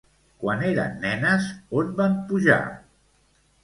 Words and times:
Quan 0.43 0.63
eren 0.69 0.97
nenes, 1.05 1.51
on 1.83 1.95
van 2.03 2.19
pujar? 2.33 2.61